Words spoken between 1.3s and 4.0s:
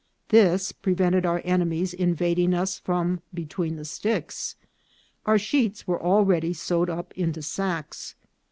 enemies invading us from between the